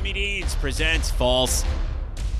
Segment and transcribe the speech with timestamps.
[0.00, 1.62] Jimmy Deans presents False.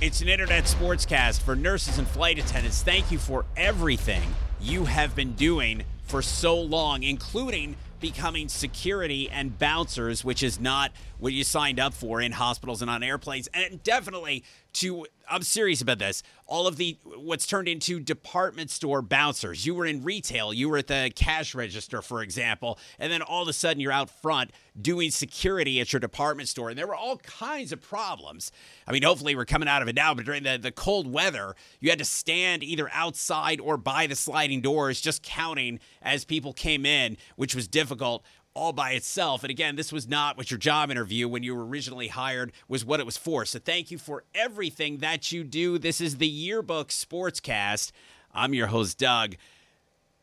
[0.01, 2.83] It's an internet sportscast for nurses and flight attendants.
[2.83, 4.23] Thank you for everything
[4.63, 10.91] you have been doing for so long, including becoming security and bouncers, which is not
[11.19, 13.47] what you signed up for in hospitals and on airplanes.
[13.53, 14.43] And definitely
[14.75, 16.23] to I'm serious about this.
[16.47, 19.65] All of the what's turned into department store bouncers.
[19.65, 23.43] You were in retail, you were at the cash register, for example, and then all
[23.43, 26.71] of a sudden you're out front doing security at your department store.
[26.71, 28.51] And there were all kinds of problems.
[28.87, 31.55] I mean, hopefully we're coming out of it now, but during the, the cold weather,
[31.79, 36.53] you had to stand either outside or by the sliding doors, just counting as people
[36.53, 39.43] came in, which was difficult all by itself.
[39.45, 42.85] And again, this was not what your job interview when you were originally hired was
[42.85, 43.45] what it was for.
[43.45, 45.79] So thank you for everything that you do.
[45.79, 47.93] This is the Yearbook Sportscast.
[48.33, 49.37] I'm your host, Doug.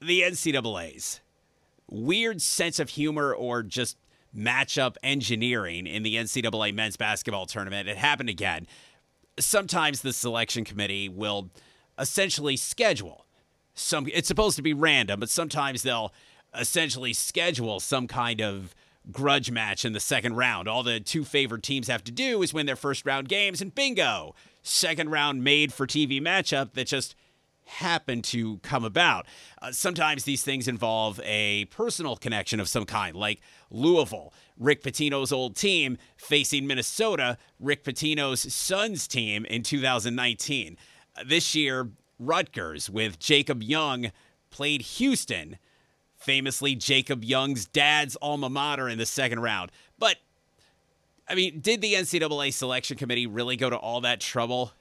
[0.02, 1.22] The NCAA's
[1.90, 3.98] weird sense of humor or just
[4.36, 7.88] matchup engineering in the NCAA men's basketball tournament.
[7.88, 8.68] It happened again.
[9.40, 11.50] Sometimes the selection committee will
[11.98, 13.26] essentially schedule
[13.74, 16.12] some it's supposed to be random, but sometimes they'll
[16.56, 18.76] essentially schedule some kind of
[19.12, 20.68] grudge match in the second round.
[20.68, 23.74] All the two favored teams have to do is win their first round games, and
[23.74, 27.16] bingo, second round made for TV matchup that just
[27.66, 29.26] happened to come about.
[29.62, 35.32] Uh, sometimes these things involve a personal connection of some kind, like Louisville, Rick Pitino's
[35.32, 40.78] old team, facing Minnesota, Rick Pitino's son's team in 2019.
[41.16, 44.12] Uh, this year, Rutgers with Jacob Young
[44.50, 45.58] played Houston
[46.28, 49.72] famously Jacob Young's dad's alma mater in the second round.
[49.98, 50.18] But,
[51.26, 54.74] I mean, did the NCAA selection committee really go to all that trouble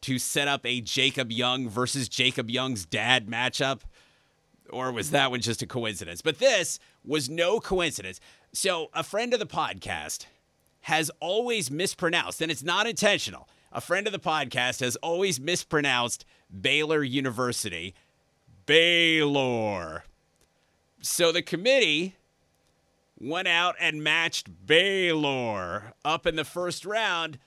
[0.00, 3.82] to set up a Jacob Young versus Jacob Young's dad matchup?
[4.70, 6.20] Or was that one just a coincidence?
[6.20, 8.18] But this was no coincidence.
[8.52, 10.26] So, a friend of the podcast
[10.82, 13.48] has always mispronounced, and it's not intentional.
[13.70, 16.24] A friend of the podcast has always mispronounced
[16.60, 17.94] Baylor University.
[18.66, 20.02] Baylor.
[21.00, 22.16] So the committee
[23.18, 27.38] went out and matched Baylor up in the first round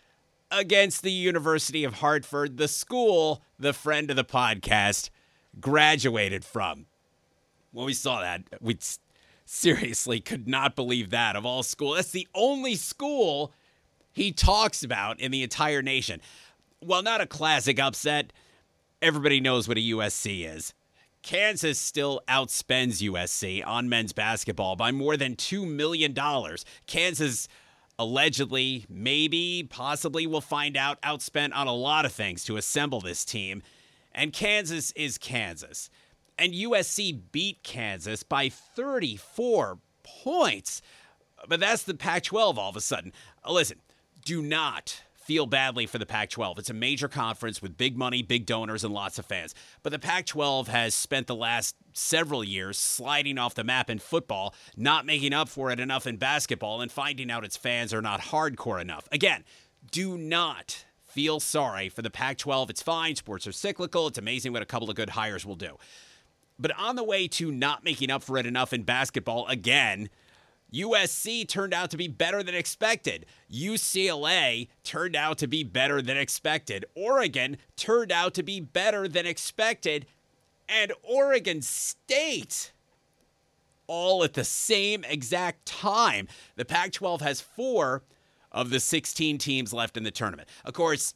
[0.50, 5.09] against the University of Hartford, the school the friend of the podcast
[5.59, 6.85] graduated from.
[7.72, 8.78] When we saw that, we
[9.45, 11.94] seriously could not believe that of all school.
[11.94, 13.53] That's the only school
[14.13, 16.22] he talks about in the entire nation.
[16.81, 18.33] Well, not a classic upset.
[19.01, 20.73] Everybody knows what a USC is.
[21.24, 26.16] Kansas still outspends USC on men's basketball by more than $2 million.
[26.88, 27.48] Kansas
[28.00, 33.24] allegedly, maybe, possibly, we'll find out, outspent on a lot of things to assemble this
[33.24, 33.62] team.
[34.14, 35.90] And Kansas is Kansas.
[36.38, 40.81] And USC beat Kansas by 34 points.
[41.48, 43.14] But that's the Pac 12 all of a sudden.
[43.48, 43.80] Listen,
[44.26, 46.59] do not feel badly for the Pac 12.
[46.59, 49.56] It's a major conference with big money, big donors, and lots of fans.
[49.81, 54.00] But the Pac 12 has spent the last several years sliding off the map in
[54.00, 58.02] football, not making up for it enough in basketball, and finding out its fans are
[58.02, 59.08] not hardcore enough.
[59.09, 59.46] Again,
[59.90, 62.69] do not feel sorry for the Pac 12.
[62.69, 63.16] It's fine.
[63.16, 64.08] Sports are cyclical.
[64.08, 65.78] It's amazing what a couple of good hires will do.
[66.59, 70.09] But on the way to not making up for it enough in basketball again,
[70.74, 73.26] USC turned out to be better than expected.
[73.52, 76.86] UCLA turned out to be better than expected.
[76.96, 80.06] Oregon turned out to be better than expected.
[80.70, 82.72] And Oregon State
[83.88, 86.30] all at the same exact time.
[86.56, 88.04] The Pac 12 has four
[88.50, 90.48] of the 16 teams left in the tournament.
[90.64, 91.14] Of course,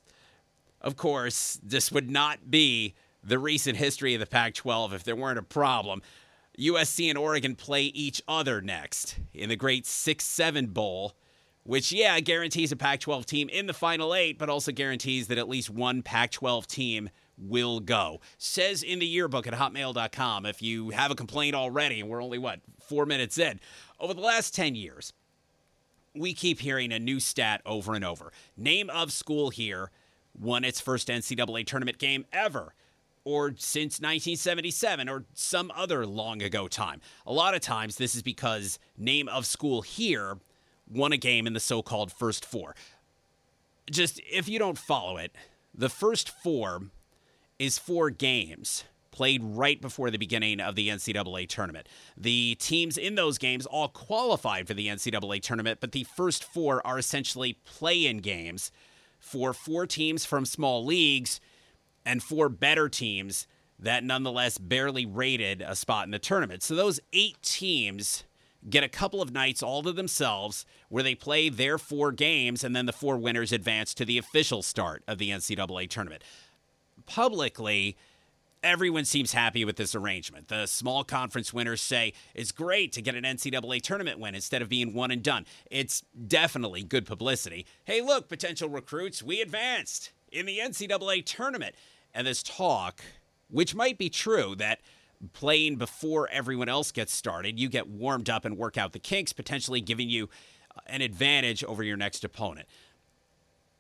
[0.82, 5.16] of course, this would not be the recent history of the Pac 12 if there
[5.16, 6.02] weren't a problem.
[6.58, 11.16] USC and Oregon play each other next in the great 6 7 Bowl,
[11.64, 15.38] which, yeah, guarantees a Pac 12 team in the final eight, but also guarantees that
[15.38, 18.22] at least one Pac 12 team will go.
[18.38, 22.38] Says in the yearbook at hotmail.com if you have a complaint already, and we're only,
[22.38, 23.60] what, four minutes in.
[24.00, 25.14] Over the last 10 years,
[26.14, 28.32] we keep hearing a new stat over and over.
[28.56, 29.92] Name of school here
[30.40, 32.74] won its first NCAA tournament game ever
[33.26, 37.02] or since 1977 or some other long ago time.
[37.26, 40.38] A lot of times, this is because name of school here
[40.88, 42.76] won a game in the so called first four.
[43.92, 45.36] Just if you don't follow it,
[45.74, 46.84] the first four
[47.60, 51.88] is four games played right before the beginning of the NCAA tournament.
[52.18, 56.86] The teams in those games all qualified for the NCAA tournament, but the first four
[56.86, 58.72] are essentially play in games
[59.18, 61.40] for four teams from small leagues
[62.06, 63.48] and four better teams
[63.80, 66.64] that nonetheless barely rated a spot in the tournament.
[66.64, 68.24] So those eight teams
[68.70, 72.76] get a couple of nights all to themselves where they play their four games and
[72.76, 76.24] then the four winners advance to the official start of the NCAA tournament.
[77.06, 77.96] Publicly,
[78.64, 80.48] everyone seems happy with this arrangement.
[80.48, 84.70] The small conference winners say it's great to get an NCAA tournament win instead of
[84.70, 85.46] being one and done.
[85.70, 87.68] It's definitely good publicity.
[87.84, 91.76] Hey, look, potential recruits, we advanced in the NCAA tournament.
[92.16, 93.02] And this talk,
[93.50, 94.80] which might be true, that
[95.34, 99.34] playing before everyone else gets started, you get warmed up and work out the kinks,
[99.34, 100.30] potentially giving you
[100.76, 102.68] uh, an advantage over your next opponent.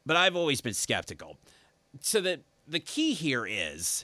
[0.05, 1.37] But I've always been skeptical.
[2.01, 4.03] So that the key here is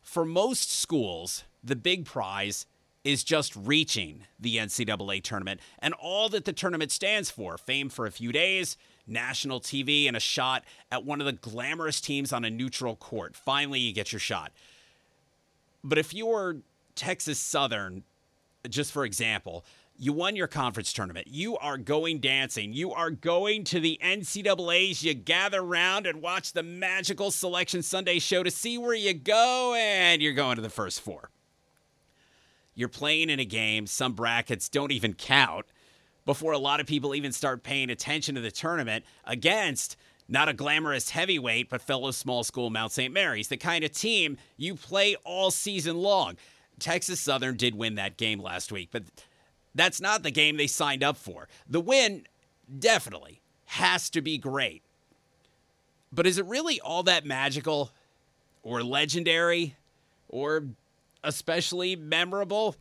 [0.00, 2.66] for most schools, the big prize
[3.04, 8.06] is just reaching the NCAA tournament and all that the tournament stands for fame for
[8.06, 8.76] a few days,
[9.06, 13.34] national TV, and a shot at one of the glamorous teams on a neutral court.
[13.34, 14.52] Finally, you get your shot.
[15.82, 16.58] But if you're
[16.94, 18.04] Texas Southern,
[18.68, 19.64] just for example,
[19.98, 21.26] you won your conference tournament.
[21.28, 22.72] You are going dancing.
[22.72, 25.02] You are going to the NCAAs.
[25.02, 29.74] You gather around and watch the magical Selection Sunday show to see where you go,
[29.76, 31.30] and you're going to the first four.
[32.74, 35.66] You're playing in a game, some brackets don't even count
[36.24, 39.96] before a lot of people even start paying attention to the tournament against
[40.28, 43.12] not a glamorous heavyweight, but fellow small school Mount St.
[43.12, 46.36] Mary's, the kind of team you play all season long.
[46.78, 49.02] Texas Southern did win that game last week, but
[49.74, 51.48] that's not the game they signed up for.
[51.68, 52.26] The win
[52.78, 54.82] definitely has to be great.
[56.12, 57.90] But is it really all that magical
[58.62, 59.76] or legendary
[60.28, 60.64] or
[61.24, 62.76] especially memorable?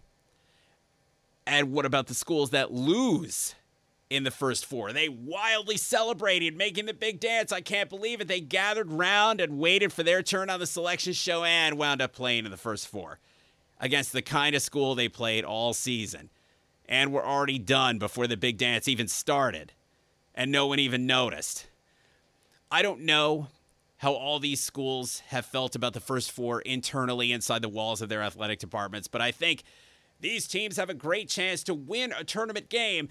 [1.46, 3.56] And what about the schools that lose
[4.10, 4.94] in the first four?
[4.94, 7.52] They wildly celebrated, making the big dance.
[7.52, 8.28] I can't believe it.
[8.28, 12.14] They gathered round and waited for their turn on the selection show and wound up
[12.14, 13.20] playing in the first four
[13.80, 16.30] against the kind of school they played all season
[16.88, 19.72] and were already done before the big dance even started,
[20.36, 21.66] and no one even noticed.
[22.70, 23.48] I don't know
[24.02, 28.10] how all these schools have felt about the first four internally inside the walls of
[28.10, 29.64] their athletic departments, but I think
[30.20, 33.10] these teams have a great chance to win a tournament game.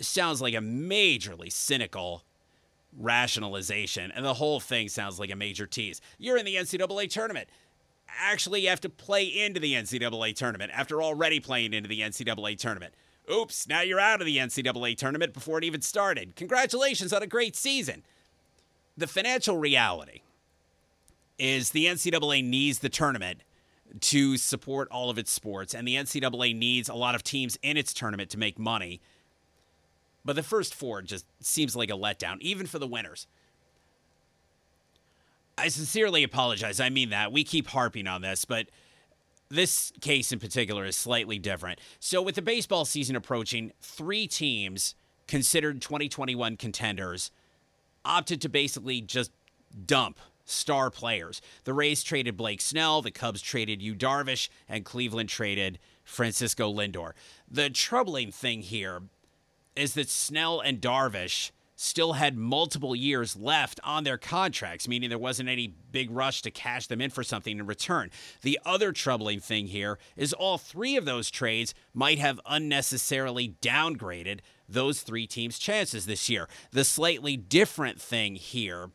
[0.00, 2.24] Sounds like a majorly cynical
[2.96, 6.00] rationalization, and the whole thing sounds like a major tease.
[6.18, 7.48] You're in the NCAA tournament
[8.18, 12.58] actually you have to play into the NCAA tournament after already playing into the NCAA
[12.58, 12.94] tournament.
[13.32, 16.34] Oops, now you're out of the NCAA tournament before it even started.
[16.36, 18.02] Congratulations on a great season.
[18.96, 20.20] The financial reality
[21.38, 23.40] is the NCAA needs the tournament
[24.00, 27.76] to support all of its sports, and the NCAA needs a lot of teams in
[27.76, 29.00] its tournament to make money.
[30.24, 33.26] But the first four just seems like a letdown, even for the winners.
[35.56, 36.78] I sincerely apologize.
[36.80, 37.32] I mean that.
[37.32, 38.68] We keep harping on this, but
[39.48, 41.80] this case in particular is slightly different.
[41.98, 44.94] So, with the baseball season approaching, three teams
[45.26, 47.30] considered 2021 contenders
[48.04, 49.30] opted to basically just
[49.86, 51.40] dump star players.
[51.64, 57.12] The Rays traded Blake Snell, the Cubs traded Yu Darvish, and Cleveland traded Francisco Lindor.
[57.48, 59.02] The troubling thing here
[59.76, 65.18] is that Snell and Darvish still had multiple years left on their contracts, meaning there
[65.18, 68.10] wasn't any big rush to cash them in for something in return.
[68.42, 74.40] The other troubling thing here is all three of those trades might have unnecessarily downgraded
[74.68, 76.48] those three teams' chances this year.
[76.70, 78.90] The slightly different thing here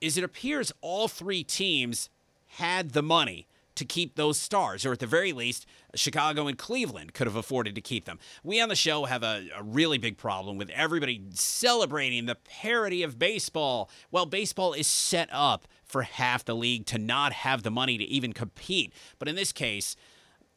[0.00, 2.08] is it appears all three teams
[2.46, 3.48] had the money
[3.80, 7.74] to keep those stars, or at the very least, Chicago and Cleveland could have afforded
[7.74, 8.18] to keep them.
[8.44, 13.02] We on the show have a, a, really big problem with everybody celebrating the parity
[13.02, 13.90] of baseball.
[14.10, 18.04] Well, baseball is set up for half the league to not have the money to
[18.04, 18.92] even compete.
[19.18, 19.96] But in this case,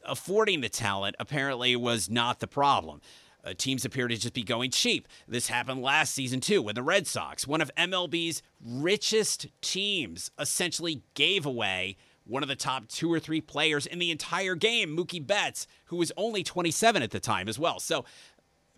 [0.06, 3.00] affording the talent apparently was not the problem.
[3.46, 5.08] Uh, teams appear to just be going cheap.
[5.28, 11.04] This happened last season too, when the Red Sox, one of MLB's richest teams, essentially
[11.14, 15.26] gave away one of the top two or three players in the entire game, Mookie
[15.26, 17.80] Betts, who was only 27 at the time as well.
[17.80, 18.06] So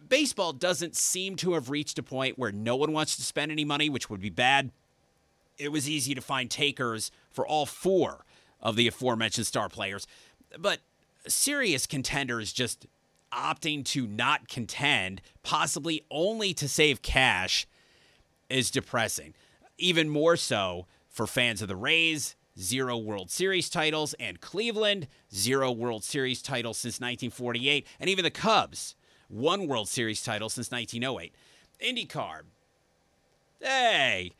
[0.07, 3.65] baseball doesn't seem to have reached a point where no one wants to spend any
[3.65, 4.71] money, which would be bad.
[5.57, 8.25] It was easy to find takers for all four
[8.61, 10.07] of the aforementioned star players.
[10.57, 10.79] But
[11.27, 12.87] serious contenders just
[13.31, 17.67] opting to not contend, possibly only to save cash,
[18.49, 19.33] is depressing.
[19.77, 25.71] Even more so for fans of the Rays zero World Series titles, and Cleveland, zero
[25.71, 28.95] World Series titles since 1948, and even the Cubs,
[29.27, 31.33] one World Series title since 1908.
[31.81, 32.41] IndyCar,
[33.61, 34.31] hey,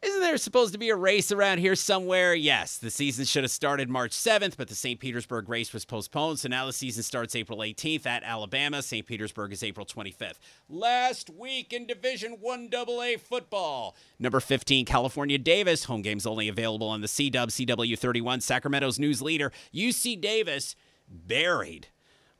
[0.00, 2.32] Isn't there supposed to be a race around here somewhere?
[2.32, 5.00] Yes, the season should have started March 7th, but the St.
[5.00, 8.80] Petersburg race was postponed, so now the season starts April 18th at Alabama.
[8.80, 9.04] St.
[9.04, 10.38] Petersburg is April 25th.
[10.68, 13.96] Last week in Division 1 AA football.
[14.20, 15.84] Number 15, California Davis.
[15.84, 18.40] Home games only available on the C Dub CW31.
[18.40, 20.76] Sacramento's news leader, UC Davis,
[21.08, 21.88] buried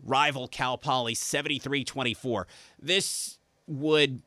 [0.05, 2.47] rival Cal Poly 73 24.
[2.81, 4.23] This would,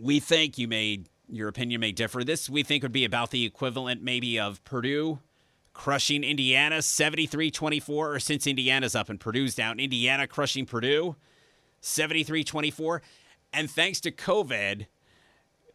[0.00, 2.24] we think, you made your opinion may differ.
[2.24, 5.18] This we think would be about the equivalent maybe of Purdue
[5.72, 11.16] crushing Indiana 73-24 or since Indiana's up and Purdue's down, Indiana crushing Purdue
[11.82, 13.00] 73-24
[13.52, 14.86] and thanks to COVID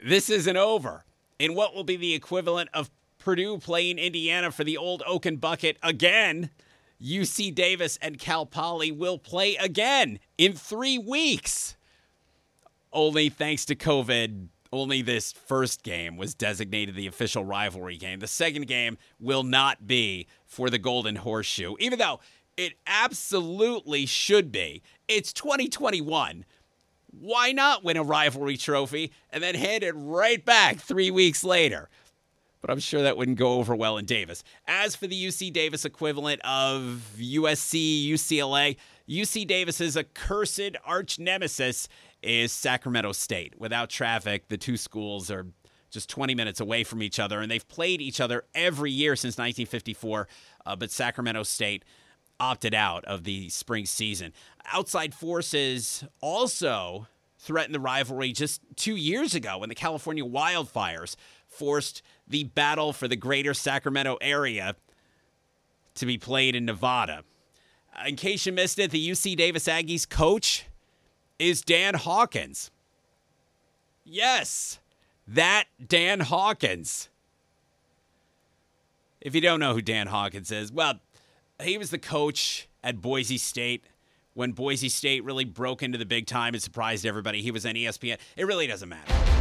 [0.03, 1.05] this isn't over.
[1.37, 2.89] In what will be the equivalent of
[3.19, 6.49] Purdue playing Indiana for the old Oaken bucket again,
[6.99, 11.75] UC Davis and Cal Poly will play again in 3 weeks.
[12.91, 18.19] Only thanks to COVID only this first game was designated the official rivalry game.
[18.19, 22.19] The second game will not be for the Golden Horseshoe, even though
[22.55, 24.81] it absolutely should be.
[25.07, 26.45] It's 2021.
[27.11, 31.89] Why not win a rivalry trophy and then hand it right back three weeks later?
[32.61, 34.43] But I'm sure that wouldn't go over well in Davis.
[34.67, 38.77] As for the UC Davis equivalent of USC, UCLA,
[39.09, 41.89] UC Davis's accursed arch nemesis
[42.23, 43.55] is Sacramento State.
[43.59, 45.47] Without traffic, the two schools are
[45.89, 49.33] just 20 minutes away from each other, and they've played each other every year since
[49.33, 50.27] 1954.
[50.65, 51.83] Uh, but Sacramento State
[52.39, 54.33] opted out of the spring season.
[54.73, 61.15] Outside forces also threatened the rivalry just two years ago when the California wildfires
[61.47, 64.75] forced the battle for the greater Sacramento area
[65.95, 67.23] to be played in Nevada.
[68.07, 70.65] In case you missed it, the UC Davis Aggies coach
[71.41, 72.69] is Dan Hawkins.
[74.05, 74.79] Yes,
[75.27, 77.09] that Dan Hawkins.
[79.19, 80.99] If you don't know who Dan Hawkins is, well,
[81.61, 83.83] he was the coach at Boise State
[84.33, 87.41] when Boise State really broke into the big time and surprised everybody.
[87.41, 88.17] He was on ESPN.
[88.37, 89.40] It really doesn't matter.